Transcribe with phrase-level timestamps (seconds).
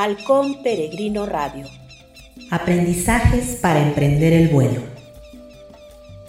[0.00, 1.66] Halcón Peregrino Radio.
[2.52, 4.82] Aprendizajes para emprender el vuelo.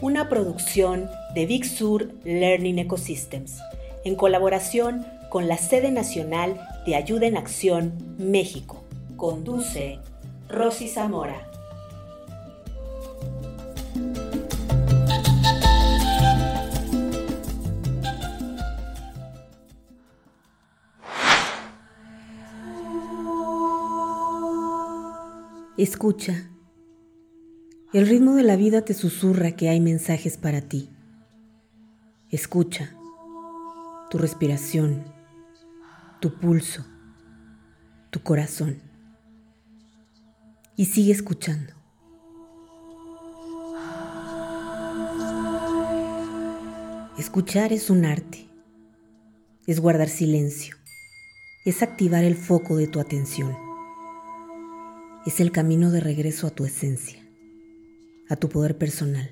[0.02, 3.60] Una producción de Big Sur Learning Ecosystems,
[4.06, 8.84] en colaboración con la sede nacional de Ayuda en Acción México.
[9.18, 10.00] Conduce
[10.48, 11.49] Rosy Zamora.
[25.80, 26.52] Escucha.
[27.94, 30.90] El ritmo de la vida te susurra que hay mensajes para ti.
[32.30, 32.94] Escucha
[34.10, 35.06] tu respiración,
[36.20, 36.86] tu pulso,
[38.10, 38.82] tu corazón.
[40.76, 41.72] Y sigue escuchando.
[47.18, 48.50] Escuchar es un arte,
[49.66, 50.76] es guardar silencio,
[51.64, 53.69] es activar el foco de tu atención
[55.26, 57.20] es el camino de regreso a tu esencia,
[58.30, 59.32] a tu poder personal,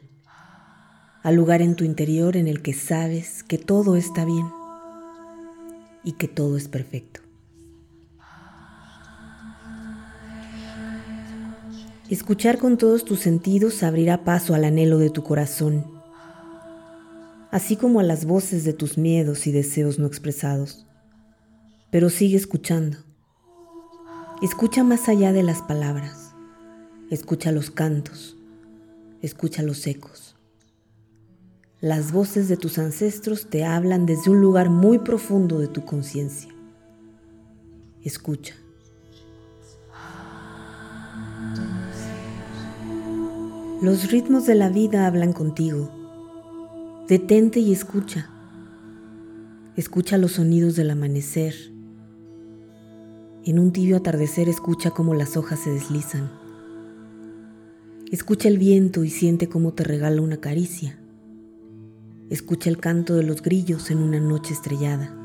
[1.23, 4.47] al lugar en tu interior en el que sabes que todo está bien
[6.03, 7.21] y que todo es perfecto.
[12.09, 15.85] Escuchar con todos tus sentidos abrirá paso al anhelo de tu corazón,
[17.51, 20.85] así como a las voces de tus miedos y deseos no expresados.
[21.91, 23.06] Pero sigue escuchando
[24.39, 26.35] Escucha más allá de las palabras.
[27.09, 28.37] Escucha los cantos.
[29.23, 30.35] Escucha los ecos.
[31.81, 36.53] Las voces de tus ancestros te hablan desde un lugar muy profundo de tu conciencia.
[38.03, 38.53] Escucha.
[43.81, 45.89] Los ritmos de la vida hablan contigo.
[47.07, 48.29] Detente y escucha.
[49.75, 51.76] Escucha los sonidos del amanecer
[53.51, 56.29] en un tibio atardecer escucha cómo las hojas se deslizan.
[58.11, 60.99] Escucha el viento y siente cómo te regala una caricia.
[62.29, 65.15] Escucha el canto de los grillos en una noche estrellada.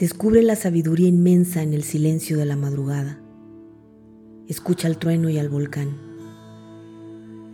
[0.00, 3.20] Descubre la sabiduría inmensa en el silencio de la madrugada.
[4.48, 5.96] Escucha el trueno y al volcán.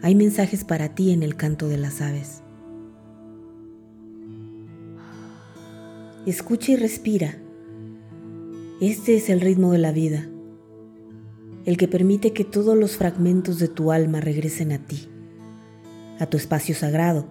[0.01, 2.43] Hay mensajes para ti en el canto de las aves.
[6.25, 7.39] Escucha y respira
[8.81, 10.29] este es el ritmo de la vida,
[11.65, 15.09] el que permite que todos los fragmentos de tu alma regresen a ti,
[16.21, 17.27] a tu espacio sagrado,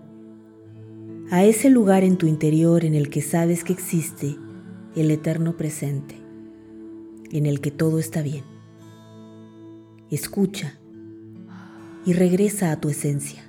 [1.32, 4.36] a ese lugar en tu interior en el que sabes que existe
[4.98, 6.16] el eterno presente,
[7.32, 8.44] en el que todo está bien.
[10.12, 10.78] Escucha
[12.06, 13.47] y regresa a tu esencia.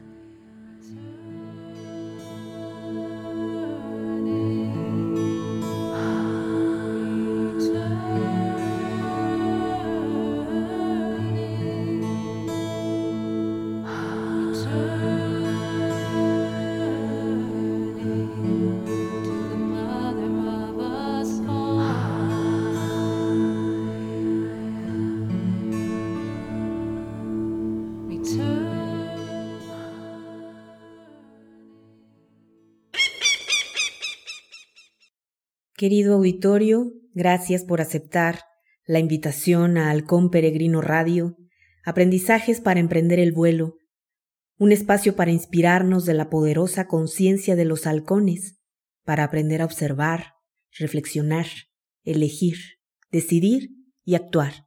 [35.79, 38.41] Querido auditorio, gracias por aceptar
[38.85, 41.37] la invitación a Halcón Peregrino Radio,
[41.85, 43.77] aprendizajes para emprender el vuelo,
[44.59, 48.59] un espacio para inspirarnos de la poderosa conciencia de los halcones,
[49.05, 50.33] para aprender a observar,
[50.77, 51.47] reflexionar,
[52.03, 52.57] elegir,
[53.13, 53.71] decidir
[54.05, 54.67] y actuar.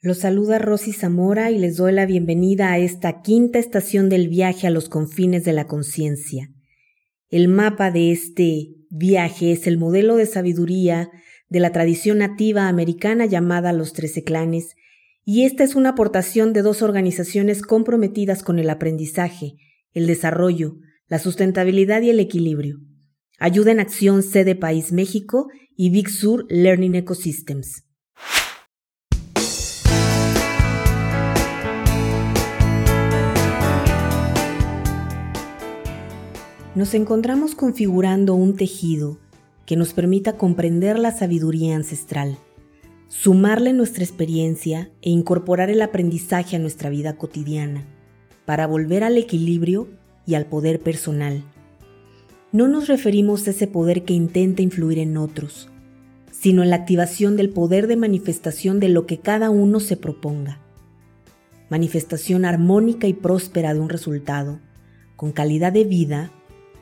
[0.00, 4.68] Los saluda Rosy Zamora y les doy la bienvenida a esta quinta estación del viaje
[4.68, 6.54] a los confines de la conciencia
[7.34, 11.10] el mapa de este viaje es el modelo de sabiduría
[11.48, 14.76] de la tradición nativa americana llamada los Trece Clanes,
[15.24, 19.54] y esta es una aportación de dos organizaciones comprometidas con el aprendizaje,
[19.94, 20.76] el desarrollo,
[21.08, 22.78] la sustentabilidad y el equilibrio.
[23.40, 27.83] Ayuda en Acción Sede País México y Big Sur Learning Ecosystems.
[36.74, 39.18] Nos encontramos configurando un tejido
[39.64, 42.36] que nos permita comprender la sabiduría ancestral,
[43.08, 47.86] sumarle nuestra experiencia e incorporar el aprendizaje a nuestra vida cotidiana,
[48.44, 49.88] para volver al equilibrio
[50.26, 51.44] y al poder personal.
[52.50, 55.68] No nos referimos a ese poder que intenta influir en otros,
[56.32, 60.58] sino en la activación del poder de manifestación de lo que cada uno se proponga.
[61.70, 64.60] Manifestación armónica y próspera de un resultado,
[65.16, 66.32] con calidad de vida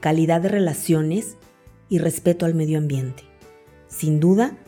[0.02, 1.38] calidad de relaciones
[1.88, 3.22] y respeto al medio ambiente.
[3.88, 4.58] sin duda,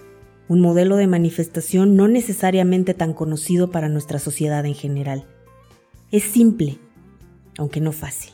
[0.48, 5.26] un modelo de manifestación no necesariamente tan conocido para nuestra sociedad en general.
[6.10, 6.78] Es simple,
[7.58, 8.32] aunque no fácil.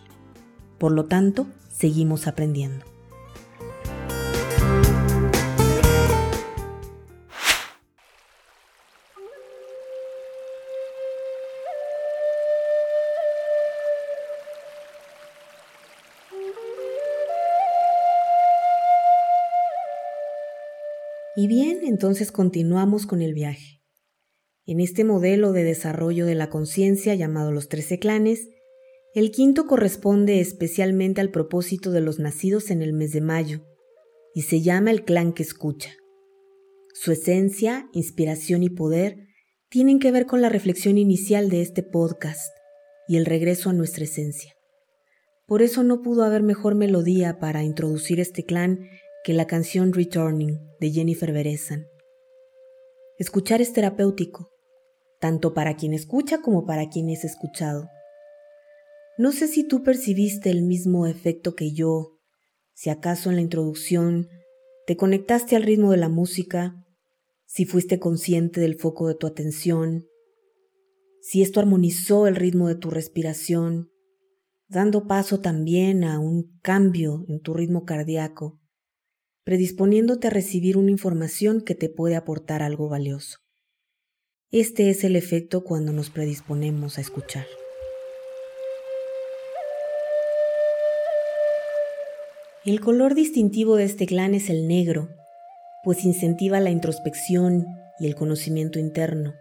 [0.78, 2.84] Por lo tanto, seguimos aprendiendo.
[21.40, 23.80] Y bien, entonces continuamos con el viaje.
[24.66, 28.50] En este modelo de desarrollo de la conciencia llamado los trece clanes,
[29.14, 33.64] el quinto corresponde especialmente al propósito de los nacidos en el mes de mayo
[34.34, 35.92] y se llama el clan que escucha.
[36.92, 39.26] Su esencia, inspiración y poder
[39.70, 42.52] tienen que ver con la reflexión inicial de este podcast
[43.08, 44.52] y el regreso a nuestra esencia.
[45.46, 48.90] Por eso no pudo haber mejor melodía para introducir este clan
[49.22, 51.86] que la canción Returning de Jennifer Berezan.
[53.18, 54.50] Escuchar es terapéutico,
[55.20, 57.90] tanto para quien escucha como para quien es escuchado.
[59.18, 62.18] No sé si tú percibiste el mismo efecto que yo,
[62.72, 64.28] si acaso en la introducción
[64.86, 66.82] te conectaste al ritmo de la música,
[67.44, 70.06] si fuiste consciente del foco de tu atención,
[71.20, 73.90] si esto armonizó el ritmo de tu respiración,
[74.66, 78.59] dando paso también a un cambio en tu ritmo cardíaco
[79.44, 83.38] predisponiéndote a recibir una información que te puede aportar algo valioso.
[84.50, 87.46] Este es el efecto cuando nos predisponemos a escuchar.
[92.64, 95.08] El color distintivo de este clan es el negro,
[95.82, 97.64] pues incentiva la introspección
[97.98, 99.34] y el conocimiento interno.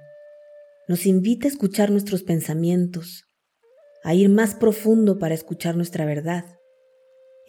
[0.88, 3.26] Nos invita a escuchar nuestros pensamientos,
[4.04, 6.59] a ir más profundo para escuchar nuestra verdad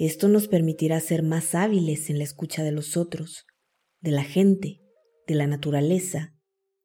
[0.06, 3.44] esto nos permitirá ser más hábiles en la escucha de los otros,
[4.00, 4.81] de la gente,
[5.26, 6.35] de la naturaleza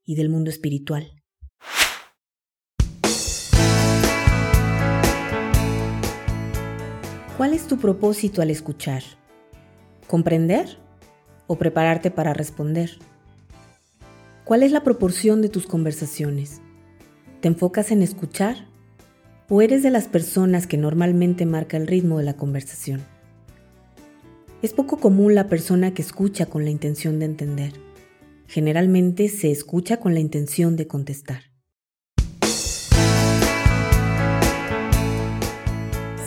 [0.03, 1.23] y del mundo espiritual.
[7.37, 9.03] ¿Cuál es tu propósito al escuchar?
[10.07, 10.77] ¿Comprender
[11.47, 12.99] o prepararte para responder?
[14.43, 16.59] ¿Cuál es la proporción de tus conversaciones?
[17.39, 18.67] ¿Te enfocas en escuchar
[19.49, 23.01] o eres de las personas que normalmente marca el ritmo de la conversación.
[24.61, 27.73] Es poco común la persona que escucha con la intención de entender.
[28.47, 31.43] Generalmente se escucha con la intención de contestar.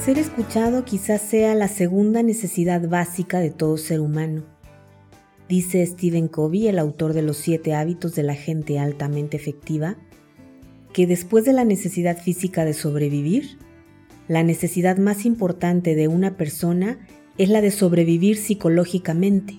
[0.04, 4.44] Ser escuchado quizás sea la segunda necesidad básica de todo ser humano.
[5.48, 9.96] Dice Stephen Covey, el autor de los siete hábitos de la gente altamente efectiva,
[10.92, 13.58] que después de la necesidad física de sobrevivir,
[14.26, 16.98] la necesidad más importante de una persona
[17.38, 19.54] es la de sobrevivir psicológicamente,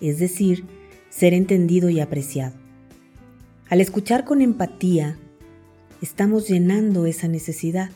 [0.00, 0.64] es decir,
[1.08, 2.54] ser entendido y apreciado.
[3.68, 5.16] Al escuchar con empatía,
[6.02, 7.90] estamos llenando esa necesidad.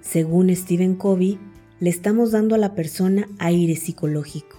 [0.00, 1.38] Según Stephen Covey,
[1.80, 4.56] le estamos dando a la persona aire psicológico.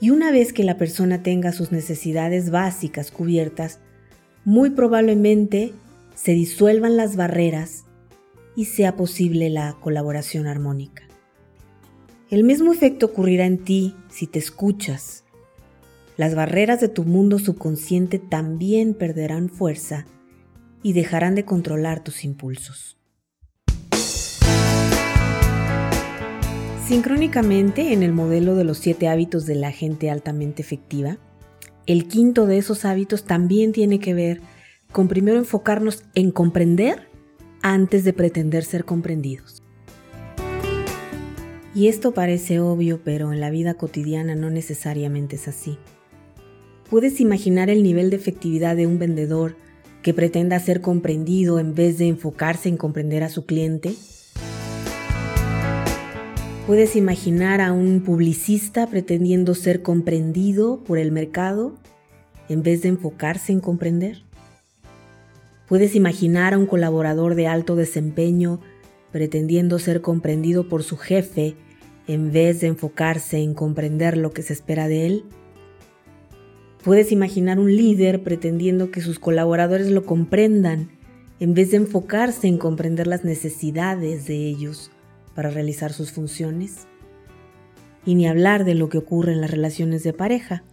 [0.00, 3.80] Y una vez que la persona tenga sus necesidades básicas cubiertas,
[4.44, 5.72] muy probablemente
[6.20, 7.84] se disuelvan las barreras
[8.56, 11.04] y sea posible la colaboración armónica.
[12.28, 15.22] El mismo efecto ocurrirá en ti si te escuchas.
[16.16, 20.06] Las barreras de tu mundo subconsciente también perderán fuerza
[20.82, 22.98] y dejarán de controlar tus impulsos.
[26.88, 31.18] Sincrónicamente, en el modelo de los siete hábitos de la gente altamente efectiva,
[31.86, 34.40] el quinto de esos hábitos también tiene que ver
[34.92, 37.08] con primero enfocarnos en comprender
[37.62, 39.62] antes de pretender ser comprendidos.
[41.74, 45.78] Y esto parece obvio, pero en la vida cotidiana no necesariamente es así.
[46.90, 49.56] ¿Puedes imaginar el nivel de efectividad de un vendedor
[50.02, 53.94] que pretenda ser comprendido en vez de enfocarse en comprender a su cliente?
[56.66, 61.74] ¿Puedes imaginar a un publicista pretendiendo ser comprendido por el mercado
[62.48, 64.27] en vez de enfocarse en comprender?
[65.68, 68.60] Puedes imaginar a un colaborador de alto desempeño
[69.12, 71.56] pretendiendo ser comprendido por su jefe
[72.06, 75.24] en vez de enfocarse en comprender lo que se espera de él.
[76.82, 80.88] Puedes imaginar un líder pretendiendo que sus colaboradores lo comprendan
[81.38, 84.90] en vez de enfocarse en comprender las necesidades de ellos
[85.34, 86.86] para realizar sus funciones.
[88.06, 90.64] Y ni hablar de lo que ocurre en las relaciones de pareja,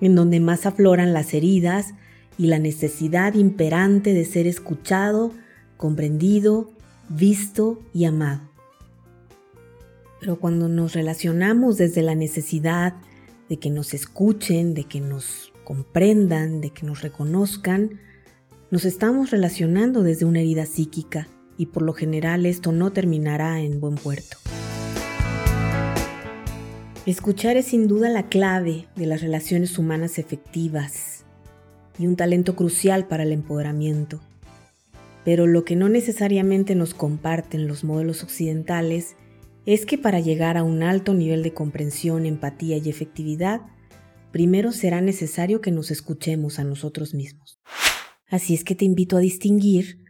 [0.00, 1.94] en donde más afloran las heridas
[2.38, 5.32] y la necesidad imperante de ser escuchado,
[5.76, 6.70] comprendido,
[7.08, 8.42] visto y amado.
[10.20, 12.94] Pero cuando nos relacionamos desde la necesidad,
[13.48, 18.00] de que nos escuchen, de que nos comprendan, de que nos reconozcan,
[18.70, 23.80] nos estamos relacionando desde una herida psíquica y por lo general esto no terminará en
[23.80, 24.36] buen puerto.
[27.06, 31.15] Escuchar es sin duda la clave de las relaciones humanas efectivas
[31.98, 34.20] y un talento crucial para el empoderamiento.
[35.24, 39.16] Pero lo que no necesariamente nos comparten los modelos occidentales
[39.64, 43.60] es que para llegar a un alto nivel de comprensión, empatía y efectividad,
[44.30, 47.58] primero será necesario que nos escuchemos a nosotros mismos.
[48.28, 50.04] Así es que te invito a distinguir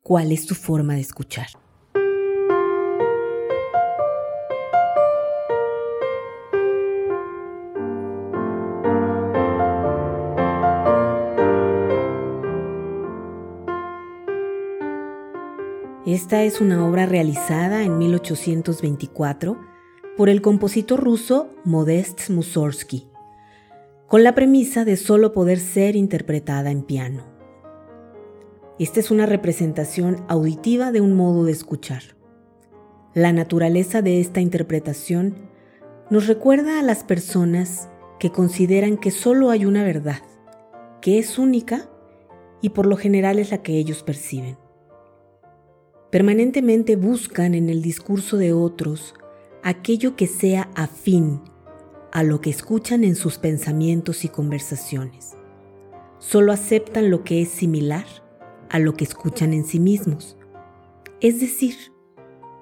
[0.00, 1.46] cuál es tu forma de escuchar.
[16.14, 19.58] Esta es una obra realizada en 1824
[20.16, 23.08] por el compositor ruso Modest Mussorgsky,
[24.06, 27.24] con la premisa de solo poder ser interpretada en piano.
[28.78, 32.02] Esta es una representación auditiva de un modo de escuchar.
[33.12, 35.34] La naturaleza de esta interpretación
[36.10, 37.88] nos recuerda a las personas
[38.20, 40.22] que consideran que solo hay una verdad,
[41.00, 41.90] que es única
[42.60, 44.62] y por lo general es la que ellos perciben.
[46.14, 49.16] Permanentemente buscan en el discurso de otros
[49.64, 51.40] aquello que sea afín
[52.12, 55.36] a lo que escuchan en sus pensamientos y conversaciones.
[56.20, 58.04] Solo aceptan lo que es similar
[58.70, 60.36] a lo que escuchan en sí mismos.
[61.20, 61.74] Es decir,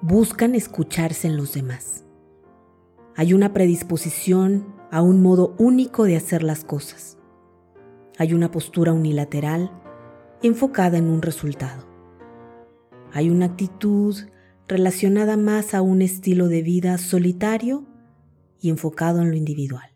[0.01, 2.05] buscan escucharse en los demás.
[3.15, 7.19] Hay una predisposición a un modo único de hacer las cosas.
[8.17, 9.71] Hay una postura unilateral
[10.41, 11.92] enfocada en un resultado.
[13.15, 14.15] Hay una actitud
[14.67, 17.85] relacionada más a un estilo de vida solitario
[18.59, 19.87] y enfocado en lo individual.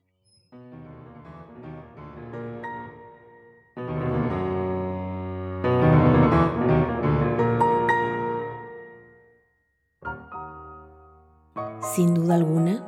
[11.96, 12.88] Sin duda alguna,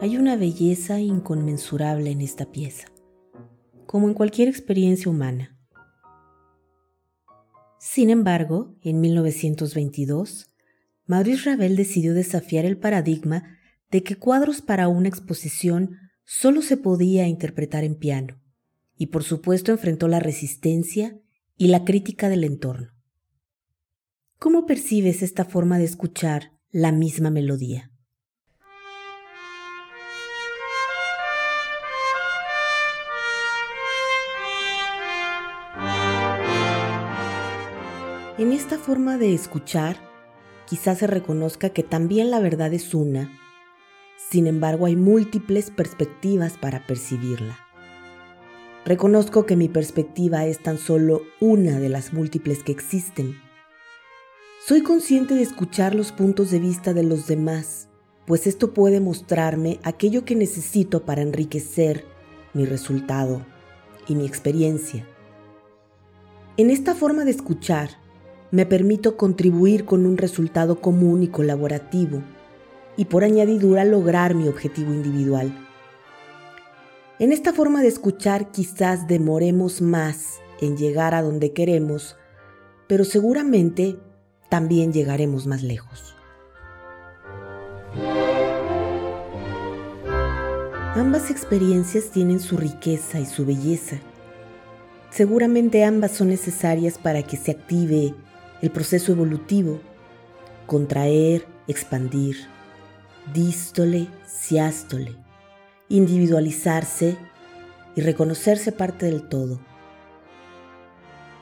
[0.00, 2.86] hay una belleza inconmensurable en esta pieza,
[3.86, 5.53] como en cualquier experiencia humana.
[7.86, 10.50] Sin embargo, en 1922,
[11.04, 13.58] Maurice Ravel decidió desafiar el paradigma
[13.90, 18.40] de que cuadros para una exposición solo se podía interpretar en piano,
[18.96, 21.20] y por supuesto enfrentó la resistencia
[21.58, 22.94] y la crítica del entorno.
[24.38, 27.93] ¿Cómo percibes esta forma de escuchar la misma melodía?
[38.44, 39.96] En esta forma de escuchar,
[40.66, 43.32] quizás se reconozca que también la verdad es una,
[44.28, 47.58] sin embargo hay múltiples perspectivas para percibirla.
[48.84, 53.34] Reconozco que mi perspectiva es tan solo una de las múltiples que existen.
[54.66, 57.88] Soy consciente de escuchar los puntos de vista de los demás,
[58.26, 62.04] pues esto puede mostrarme aquello que necesito para enriquecer
[62.52, 63.40] mi resultado
[64.06, 65.06] y mi experiencia.
[66.58, 68.03] En esta forma de escuchar,
[68.54, 72.22] me permito contribuir con un resultado común y colaborativo
[72.96, 75.52] y por añadidura lograr mi objetivo individual.
[77.18, 82.16] En esta forma de escuchar quizás demoremos más en llegar a donde queremos,
[82.86, 83.96] pero seguramente
[84.50, 86.14] también llegaremos más lejos.
[90.94, 93.96] Ambas experiencias tienen su riqueza y su belleza.
[95.10, 98.14] Seguramente ambas son necesarias para que se active
[98.62, 99.80] el proceso evolutivo,
[100.66, 102.36] contraer, expandir,
[103.32, 105.16] dístole, siástole,
[105.88, 107.16] individualizarse
[107.96, 109.60] y reconocerse parte del todo.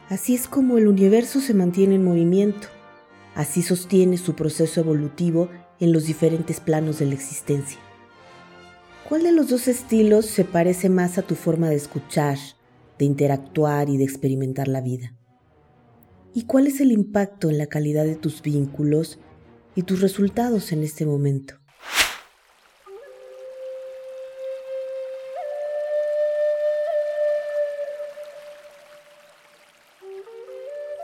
[0.08, 2.68] Así es como el universo se mantiene en movimiento,
[3.34, 5.48] así sostiene su proceso evolutivo
[5.80, 7.78] en los diferentes planos de la existencia.
[9.08, 12.38] ¿Cuál de los dos estilos se parece más a tu forma de escuchar,
[12.98, 15.14] de interactuar y de experimentar la vida?
[16.34, 19.18] ¿Y cuál es el impacto en la calidad de tus vínculos
[19.74, 21.56] y tus resultados en este momento?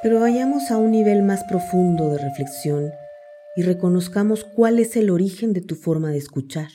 [0.02, 2.90] Pero vayamos a un nivel más profundo de reflexión
[3.56, 6.68] y reconozcamos cuál es el origen de tu forma de escuchar.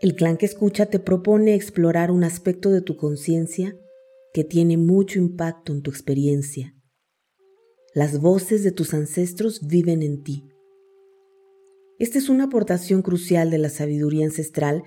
[0.00, 3.76] El clan que escucha te propone explorar un aspecto de tu conciencia
[4.32, 6.74] que tiene mucho impacto en tu experiencia.
[7.94, 10.48] Las voces de tus ancestros viven en ti.
[11.98, 14.82] Esta es una aportación crucial de la sabiduría ancestral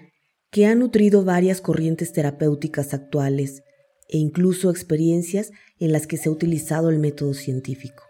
[0.52, 3.62] que ha nutrido varias corrientes terapéuticas actuales
[4.10, 8.04] e incluso experiencias en las que se ha utilizado el método científico.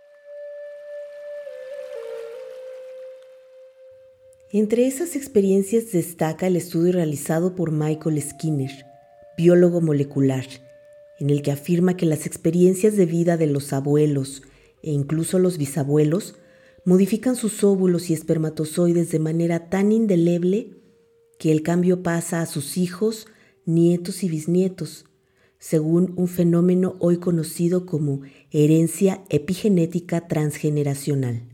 [4.51, 8.71] Entre esas experiencias destaca el estudio realizado por Michael Skinner,
[9.37, 10.45] biólogo molecular,
[11.19, 14.43] en el que afirma que las experiencias de vida de los abuelos
[14.81, 16.35] e incluso los bisabuelos
[16.85, 20.77] modifican sus óvulos y espermatozoides de manera tan indeleble
[21.39, 23.27] que el cambio pasa a sus hijos,
[23.65, 25.05] nietos y bisnietos,
[25.57, 31.49] según un fenómeno hoy conocido como herencia epigenética transgeneracional.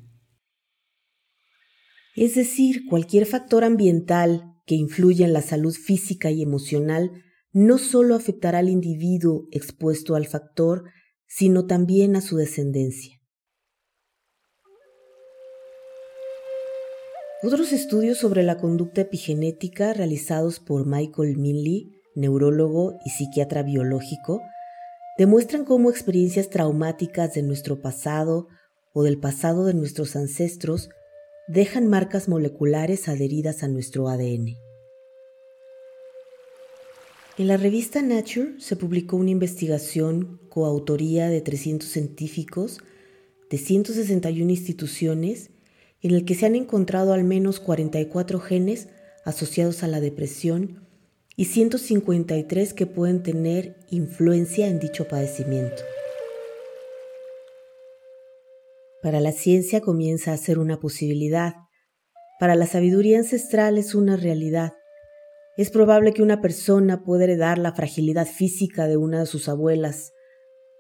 [2.16, 8.16] Es decir, cualquier factor ambiental que influya en la salud física y emocional no solo
[8.16, 10.84] afectará al individuo expuesto al factor,
[11.28, 13.22] sino también a su descendencia.
[17.44, 24.42] Otros estudios sobre la conducta epigenética realizados por Michael Minley, neurólogo y psiquiatra biológico,
[25.18, 28.48] demuestran cómo experiencias traumáticas de nuestro pasado
[28.94, 30.90] o del pasado de nuestros ancestros
[31.48, 34.56] dejan marcas moleculares adheridas a nuestro ADN.
[37.42, 42.78] En la revista Nature se publicó una investigación coautoría de 300 científicos
[43.50, 45.50] de 161 instituciones
[46.04, 48.90] en el que se han encontrado al menos 44 genes
[49.26, 50.88] asociados a la depresión
[51.36, 55.82] y 153 que pueden tener influencia en dicho padecimiento.
[59.02, 61.56] Para la ciencia comienza a ser una posibilidad,
[62.40, 64.74] para la sabiduría ancestral es una realidad.
[65.62, 70.12] Es probable que una persona pueda heredar la fragilidad física de una de sus abuelas,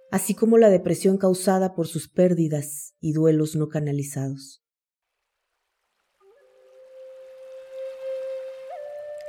[0.09, 4.63] así como la depresión causada por sus pérdidas y duelos no canalizados.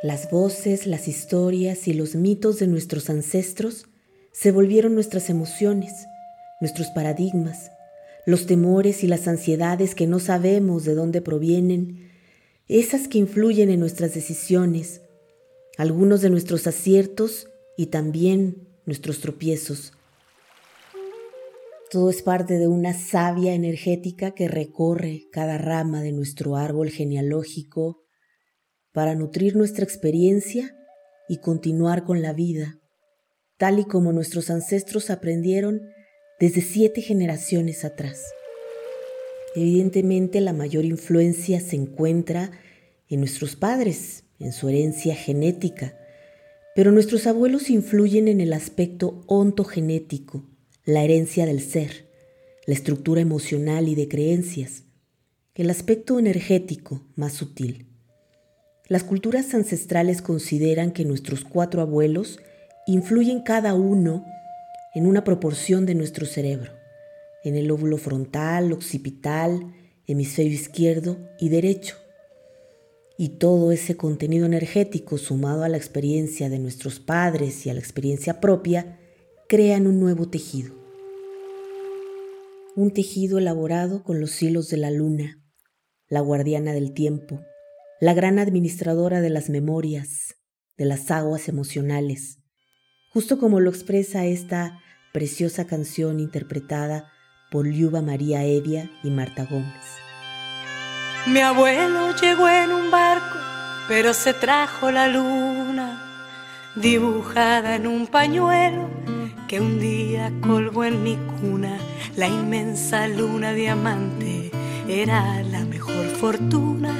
[0.02, 3.88] Las voces, las historias y los mitos de nuestros ancestros
[4.32, 5.92] se volvieron nuestras emociones,
[6.62, 7.70] nuestros paradigmas,
[8.24, 12.10] los temores y las ansiedades que no sabemos de dónde provienen,
[12.68, 15.02] esas que influyen en nuestras decisiones,
[15.78, 19.92] algunos de nuestros aciertos y también nuestros tropiezos.
[21.90, 28.02] Todo es parte de una savia energética que recorre cada rama de nuestro árbol genealógico
[28.92, 30.74] para nutrir nuestra experiencia
[31.28, 32.78] y continuar con la vida,
[33.58, 35.82] tal y como nuestros ancestros aprendieron
[36.40, 38.22] desde siete generaciones atrás.
[39.54, 42.50] Evidentemente la mayor influencia se encuentra
[43.08, 45.96] en nuestros padres, en su herencia genética,
[46.74, 50.44] pero nuestros abuelos influyen en el aspecto ontogenético,
[50.84, 52.08] la herencia del ser,
[52.66, 54.84] la estructura emocional y de creencias,
[55.54, 57.86] el aspecto energético más sutil.
[58.88, 62.38] Las culturas ancestrales consideran que nuestros cuatro abuelos
[62.86, 64.24] influyen cada uno
[64.94, 66.72] en una proporción de nuestro cerebro,
[67.44, 69.72] en el óvulo frontal, occipital,
[70.06, 72.01] hemisferio izquierdo y derecho.
[73.18, 77.80] Y todo ese contenido energético sumado a la experiencia de nuestros padres y a la
[77.80, 78.98] experiencia propia
[79.48, 80.74] crean un nuevo tejido.
[82.74, 85.42] Un tejido elaborado con los hilos de la luna,
[86.08, 87.40] la guardiana del tiempo,
[88.00, 90.36] la gran administradora de las memorias,
[90.76, 92.38] de las aguas emocionales,
[93.12, 94.80] justo como lo expresa esta
[95.12, 97.12] preciosa canción interpretada
[97.50, 100.01] por Liuba María Evia y Marta Gómez.
[101.26, 103.38] Mi abuelo llegó en un barco,
[103.86, 106.02] pero se trajo la luna
[106.74, 108.88] dibujada en un pañuelo
[109.46, 111.78] que un día colgó en mi cuna.
[112.16, 114.50] La inmensa luna diamante
[114.88, 116.92] era la mejor fortuna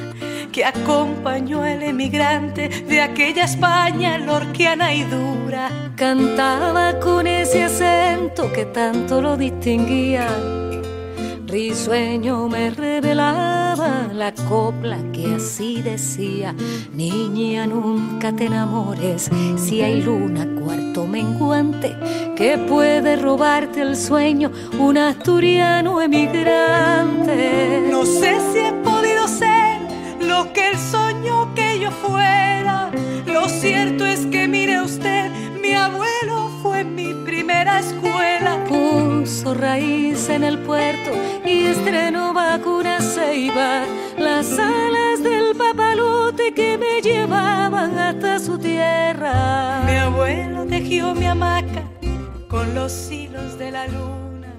[0.52, 5.68] que acompañó el emigrante de aquella España lorquiana y dura.
[5.96, 10.61] Cantaba con ese acento que tanto lo distinguía.
[11.52, 16.54] Risueño me revelaba la copla que así decía,
[16.94, 21.94] niña nunca te enamores, si hay luna cuarto menguante
[22.36, 27.86] que puede robarte el sueño un asturiano emigrante.
[27.90, 29.78] No sé si he podido ser
[30.22, 31.11] lo que él soñó
[49.86, 51.90] Mi abuelo tejió mi hamaca
[52.48, 54.54] con los hilos de la luna.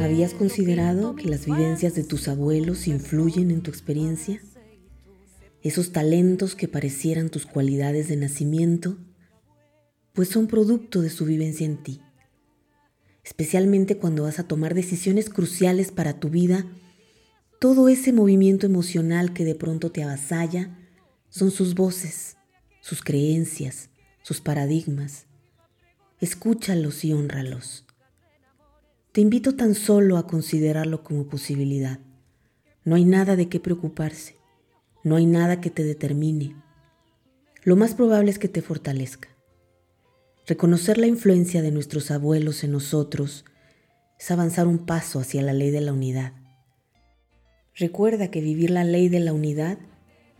[0.00, 4.40] ¿Habías considerado que las vivencias de tus abuelos influyen en tu experiencia?
[5.62, 8.96] esos talentos que parecieran tus cualidades de nacimiento,
[10.12, 12.00] pues son producto de su vivencia en ti.
[13.24, 16.64] Especialmente cuando vas a tomar decisiones cruciales para tu vida,
[17.60, 20.78] todo ese movimiento emocional que de pronto te avasalla
[21.28, 22.36] son sus voces,
[22.80, 23.87] sus creencias,
[24.28, 25.24] sus paradigmas.
[26.20, 27.86] Escúchalos y honralos.
[29.12, 31.98] Te invito tan solo a considerarlo como posibilidad.
[32.84, 34.36] No hay nada de qué preocuparse,
[35.02, 36.54] no hay nada que te determine.
[37.62, 39.30] Lo más probable es que te fortalezca.
[40.46, 43.46] Reconocer la influencia de nuestros abuelos en nosotros
[44.20, 46.34] es avanzar un paso hacia la ley de la unidad.
[47.74, 49.78] Recuerda que vivir la ley de la unidad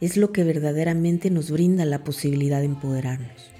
[0.03, 3.58] es lo que verdaderamente nos brinda la posibilidad de empoderarnos.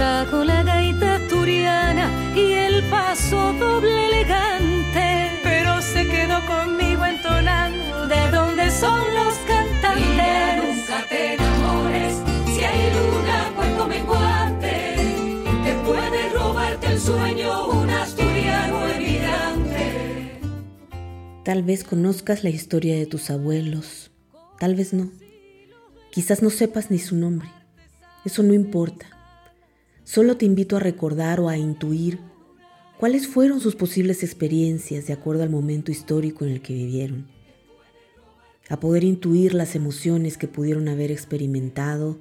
[0.00, 8.30] Trajo la gaita turiana y el paso doble elegante, pero se quedó conmigo entonando de
[8.30, 9.34] dónde son los
[10.56, 14.96] nunca te enamores, si hay luna, cuento menguante,
[15.64, 20.40] que puede robarte el sueño un asturiano evidente.
[21.44, 24.10] Tal vez conozcas la historia de tus abuelos,
[24.58, 25.10] tal vez no.
[26.10, 27.50] Quizás no sepas ni su nombre.
[28.24, 29.19] Eso no importa.
[30.12, 32.18] Solo te invito a recordar o a intuir
[32.98, 37.28] cuáles fueron sus posibles experiencias de acuerdo al momento histórico en el que vivieron
[38.68, 42.18] a poder intuir las emociones que pudieron haber experimentado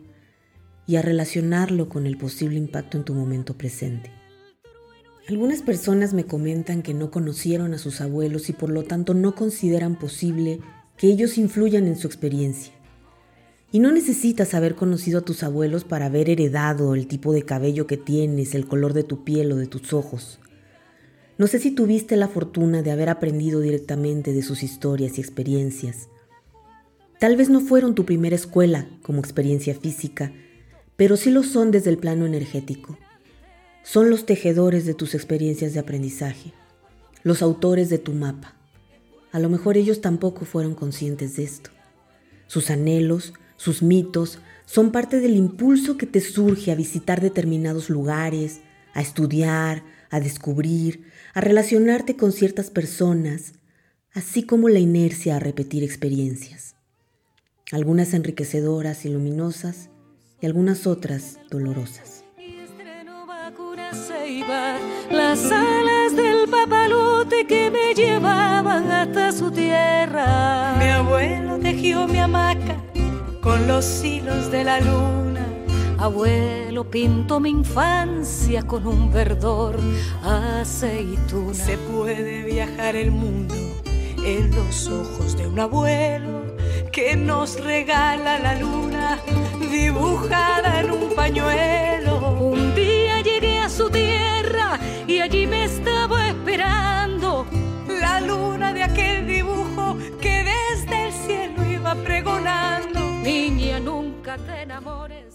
[0.85, 4.11] y a relacionarlo con el posible impacto en tu momento presente.
[5.27, 9.33] Algunas personas me comentan que no conocieron a sus abuelos y por lo tanto no
[9.33, 10.59] consideran posible
[10.95, 12.78] que ellos influyan en su experiencia.
[13.71, 17.87] Y no necesitas haber conocido a tus abuelos para haber heredado el tipo de cabello
[17.87, 20.39] que tienes, el color de tu piel o de tus ojos.
[21.37, 26.09] No sé si tuviste la fortuna de haber aprendido directamente de sus historias y experiencias,
[27.19, 30.31] Tal vez no fueron tu primera escuela como experiencia física,
[30.95, 32.97] pero sí lo son desde el plano energético.
[33.83, 36.53] Son los tejedores de tus experiencias de aprendizaje,
[37.23, 38.55] los autores de tu mapa.
[39.33, 41.71] A lo mejor ellos tampoco fueron conscientes de esto.
[42.47, 48.61] Sus anhelos, sus mitos, son parte del impulso que te surge a visitar determinados lugares,
[48.95, 53.53] a estudiar, a descubrir, a relacionarte con ciertas personas,
[54.13, 56.69] así como la inercia a repetir experiencias
[57.71, 59.89] algunas enriquecedoras y luminosas
[60.41, 62.23] y algunas otras dolorosas.
[65.11, 70.75] Las alas del papalote que me llevaban hasta su tierra.
[70.77, 72.88] Mi abuelo tejió mi hamaca
[73.49, 75.43] con los hilos de la luna.
[75.97, 79.75] Abuelo pintó mi infancia con un verdor
[80.23, 81.55] aceituna.
[81.55, 83.55] Se puede viajar el mundo
[84.23, 86.43] en los ojos de un abuelo
[86.91, 89.17] que nos regala la luna
[89.71, 91.98] dibujada en un pañuelo.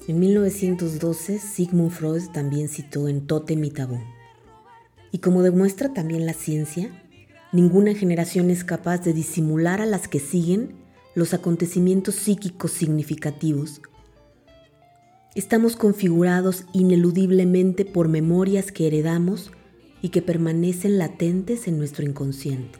[0.07, 4.01] En 1912, Sigmund Freud también citó en Totem y Tabú.
[5.13, 6.91] Y como demuestra también la ciencia,
[7.53, 10.75] ninguna generación es capaz de disimular a las que siguen
[11.15, 13.81] los acontecimientos psíquicos significativos,
[15.35, 19.53] estamos configurados ineludiblemente por memorias que heredamos
[20.03, 22.79] y que permanecen latentes en nuestro inconsciente.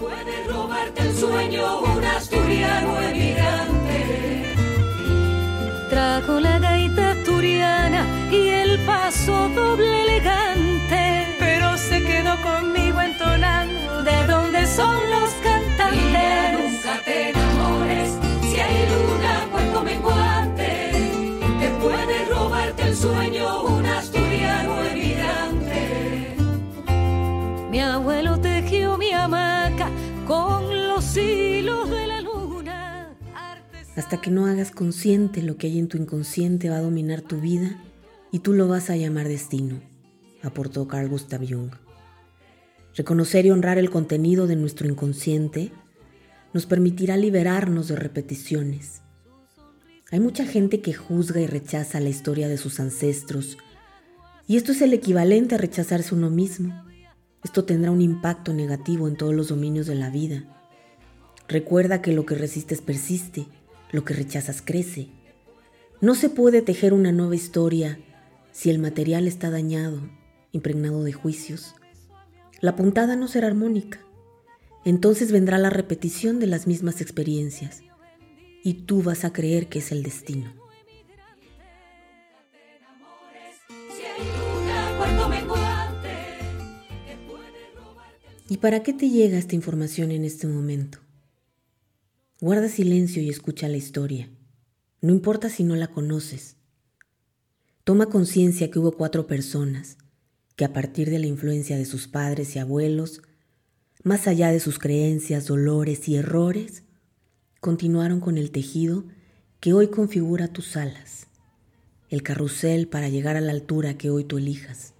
[0.00, 3.00] puede robarte el sueño un asturiano.
[6.30, 14.26] Trajo la gaita asturiana y el paso doble elegante, pero se quedó conmigo entonando de
[14.28, 15.30] dónde son los
[16.52, 20.90] nunca te enamores, si hay luna, cuento menguante,
[21.60, 26.36] que puede robarte el sueño un asturiano evidente.
[27.70, 29.88] Mi abuelo tejió mi hamaca
[30.28, 31.49] con los luna.
[34.10, 37.40] Hasta que no hagas consciente lo que hay en tu inconsciente va a dominar tu
[37.40, 37.80] vida
[38.32, 39.80] y tú lo vas a llamar destino,
[40.42, 41.70] aportó Carl Gustav Jung.
[42.96, 45.70] Reconocer y honrar el contenido de nuestro inconsciente
[46.52, 49.02] nos permitirá liberarnos de repeticiones.
[50.10, 53.58] Hay mucha gente que juzga y rechaza la historia de sus ancestros,
[54.48, 56.84] y esto es el equivalente a rechazarse uno mismo.
[57.44, 60.42] Esto tendrá un impacto negativo en todos los dominios de la vida.
[61.46, 63.46] Recuerda que lo que resistes persiste,
[63.92, 65.08] lo que rechazas crece.
[66.00, 67.98] No se puede tejer una nueva historia
[68.52, 70.00] si el material está dañado
[70.52, 71.74] impregnado de juicios.
[72.60, 74.00] La puntada no será armónica.
[74.84, 77.82] Entonces vendrá la repetición de las mismas experiencias
[78.62, 80.52] y tú vas a creer que es el destino.
[88.48, 90.98] ¿Y para qué te llega esta información en este momento?
[92.42, 94.30] Guarda silencio y escucha la historia.
[95.02, 96.56] No importa si no la conoces.
[97.84, 99.98] Toma conciencia que hubo cuatro personas
[100.56, 103.20] que a partir de la influencia de sus padres y abuelos,
[104.04, 106.84] más allá de sus creencias, dolores y errores,
[107.60, 109.04] continuaron con el tejido
[109.60, 111.26] que hoy configura tus alas,
[112.08, 114.94] el carrusel para llegar a la altura que hoy tú elijas.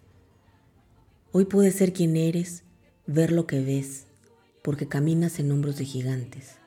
[1.33, 2.65] Hoy puedes ser quien eres,
[3.07, 4.09] ver lo que ves,
[4.63, 6.60] porque caminas en hombros de gigantes.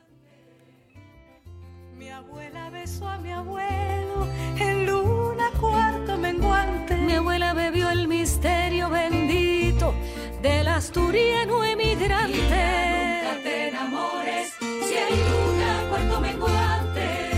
[2.34, 4.26] Mi abuela besó a mi abuelo
[4.58, 6.96] en luna cuarto menguante.
[6.96, 9.94] Mi abuela bebió el misterio bendito
[10.42, 12.32] del asturiano emigrante.
[12.32, 17.30] nunca te enamores si hay luna cuarto menguante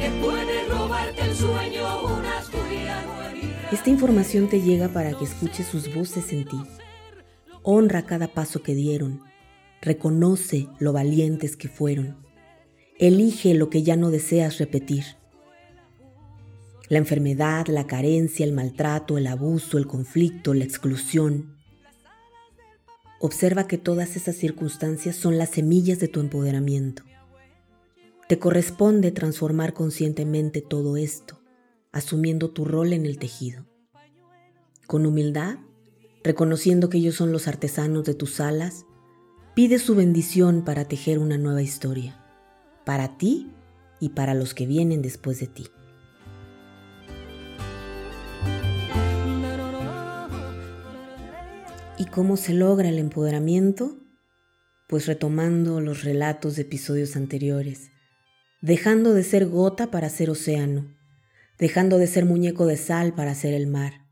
[0.00, 3.74] que puede robarte el sueño un asturiano emigrante.
[3.74, 6.60] Esta información te llega para que escuches sus voces en ti
[7.62, 9.22] honra cada paso que dieron,
[9.80, 12.25] reconoce lo valientes que fueron,
[12.98, 15.04] elige lo que ya no deseas repetir.
[16.88, 21.56] La enfermedad, la carencia, el maltrato, el abuso, el conflicto, la exclusión.
[23.20, 27.02] Observa que todas esas circunstancias son las semillas de tu empoderamiento.
[28.28, 31.40] Te corresponde transformar conscientemente todo esto,
[31.92, 33.66] asumiendo tu rol en el tejido.
[34.86, 35.58] Con humildad,
[36.22, 38.84] reconociendo que ellos son los artesanos de tus alas,
[39.54, 42.25] pide su bendición para tejer una nueva historia,
[42.86, 43.50] para ti
[43.98, 45.66] y para los que vienen después de ti.
[51.98, 53.98] ¿Y cómo se logra el empoderamiento?
[54.88, 57.90] Pues retomando los relatos de episodios anteriores,
[58.62, 60.94] dejando de ser gota para ser océano,
[61.58, 64.06] dejando de ser muñeco de sal para ser el mar,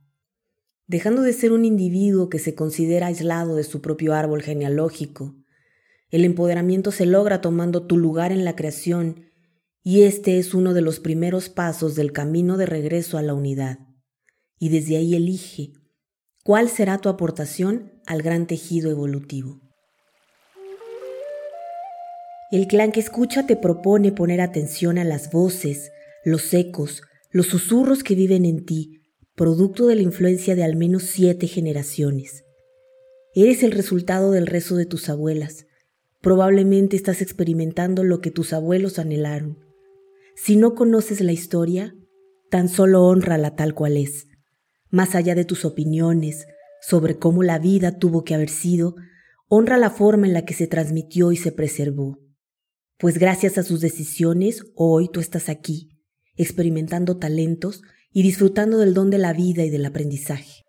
[0.88, 5.36] dejando de ser un individuo que se considera aislado de su propio árbol genealógico.
[6.14, 9.32] El empoderamiento se logra tomando tu lugar en la creación
[9.82, 13.80] y este es uno de los primeros pasos del camino de regreso a la unidad.
[14.56, 15.72] Y desde ahí elige
[16.44, 19.60] cuál será tu aportación al gran tejido evolutivo.
[22.52, 25.90] El clan que escucha te propone poner atención a las voces,
[26.24, 29.00] los ecos, los susurros que viven en ti
[29.34, 32.44] producto de la influencia de al menos siete generaciones.
[33.34, 35.66] Eres el resultado del rezo de tus abuelas.
[36.24, 39.58] Probablemente estás experimentando lo que tus abuelos anhelaron.
[40.34, 41.94] Si no conoces la historia,
[42.48, 44.26] tan solo honrala tal cual es,
[44.88, 46.46] más allá de tus opiniones
[46.80, 48.94] sobre cómo la vida tuvo que haber sido,
[49.48, 52.18] honra la forma en la que se transmitió y se preservó.
[52.96, 55.90] Pues gracias a sus decisiones, hoy tú estás aquí,
[56.36, 60.63] experimentando talentos y disfrutando del don de la vida y del aprendizaje.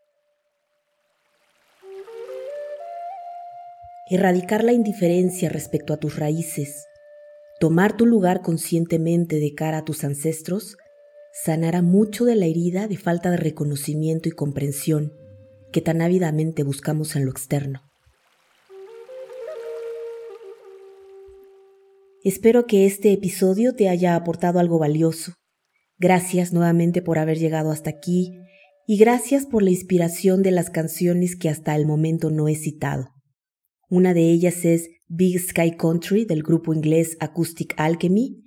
[4.09, 6.85] Erradicar la indiferencia respecto a tus raíces,
[7.59, 10.77] tomar tu lugar conscientemente de cara a tus ancestros,
[11.33, 15.13] sanará mucho de la herida de falta de reconocimiento y comprensión
[15.71, 17.81] que tan ávidamente buscamos en lo externo.
[22.23, 25.33] Espero que este episodio te haya aportado algo valioso
[25.97, 28.37] Gracias nuevamente por haber llegado hasta aquí
[28.85, 33.14] y gracias por la inspiración de las canciones que hasta el momento no he citado.
[33.95, 38.43] Una de ellas es Big Sky Country del grupo inglés Acoustic Alchemy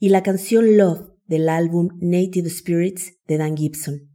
[0.00, 4.10] y la canción Love del álbum Native Spirits de Dan Gibson.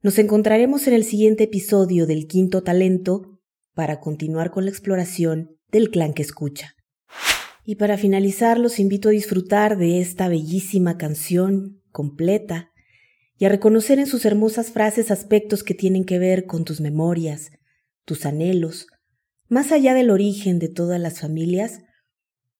[0.00, 3.40] Nos encontraremos en el siguiente episodio del Quinto Talento
[3.74, 6.76] para continuar con la exploración del clan que escucha.
[7.64, 12.70] Y para finalizar los invito a disfrutar de esta bellísima canción completa,
[13.38, 17.50] y a reconocer en sus hermosas frases aspectos que tienen que ver con tus memorias,
[18.04, 18.86] tus anhelos,
[19.52, 21.80] más allá del origen de todas las familias,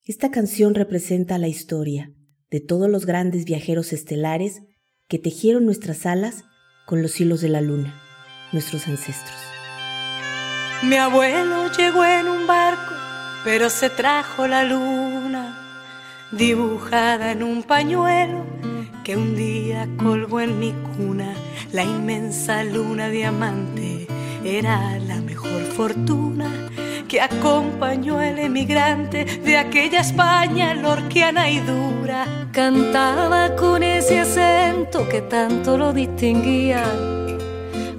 [0.05, 2.13] esta canción representa la historia
[2.51, 4.61] de todos los grandes viajeros estelares
[5.09, 6.45] que tejieron nuestras alas
[6.85, 7.99] con los hilos de la luna,
[8.53, 9.39] nuestros ancestros.
[10.83, 12.93] Mi abuelo llegó en un barco,
[13.43, 18.45] pero se trajo la luna dibujada en un pañuelo
[19.03, 21.33] que un día colgó en mi cuna
[21.73, 24.07] la inmensa luna diamante.
[24.45, 26.51] Era la mejor fortuna
[27.13, 32.25] que acompañó al emigrante de aquella España lorquiana y dura.
[32.53, 36.83] Cantaba con ese acento que tanto lo distinguía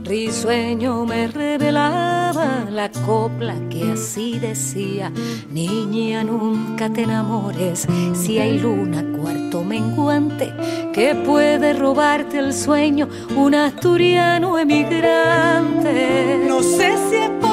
[0.04, 5.12] risueño me revelaba la copla que así decía,
[5.50, 10.54] niña nunca te enamores, si hay luna cuarto menguante
[10.94, 16.46] que puede robarte el sueño, un asturiano emigrante.
[16.48, 17.53] No sé si podido ser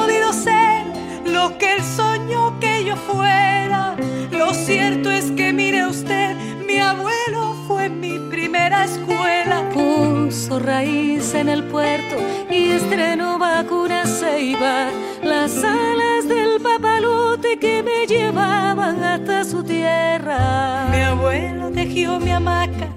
[1.49, 3.95] que él soñó que yo fuera,
[4.31, 6.35] lo cierto es que mire usted,
[6.67, 9.69] mi abuelo fue mi primera escuela.
[9.73, 12.15] Puso raíz en el puerto
[12.49, 14.89] y estrenó vacuna ceiba,
[15.23, 20.87] las alas del papalote que me llevaban hasta su tierra.
[20.91, 22.87] Mi abuelo tejió mi hamaca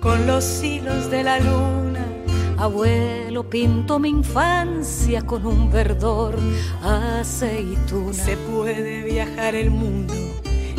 [0.00, 2.17] con los hilos de la luna.
[2.58, 6.36] Abuelo pintó mi infancia con un verdor
[6.82, 8.12] aceituna.
[8.12, 10.12] Se puede viajar el mundo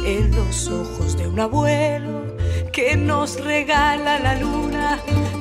[0.05, 2.35] en los ojos de un abuelo
[2.73, 4.99] que nos regala la luna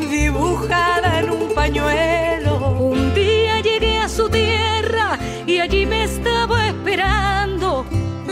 [0.09, 2.79] dibujada en un pañuelo.
[2.79, 7.85] Un día llegué a su tierra y allí me estaba esperando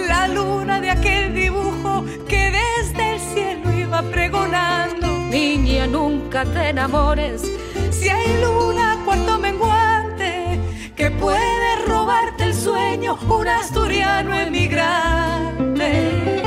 [0.08, 5.08] la luna de aquel dibujo que desde el cielo iba pregonando.
[5.28, 7.42] Niña, nunca te enamores.
[8.06, 10.60] Si hay luna, cuarto menguante,
[10.94, 16.45] que puede robarte el sueño, un asturiano emigrante.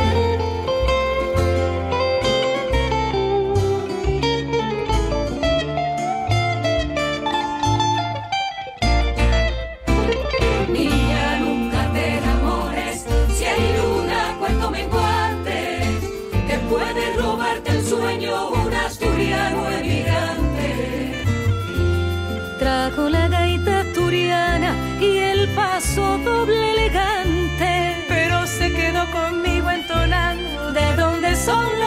[31.49, 31.78] Dónde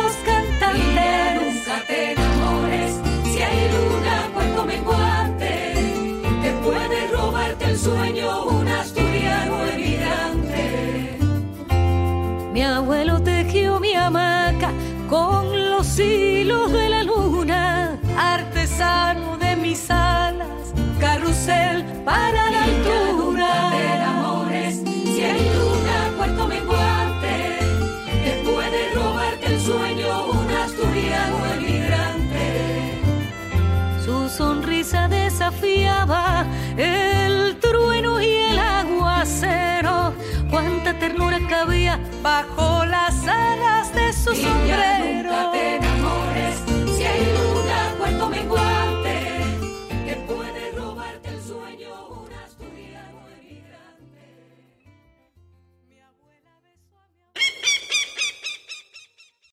[36.77, 40.13] el trueno y el aguacero.
[40.51, 45.42] Cuánta ternura cabía Bajo las alas de su sombrero.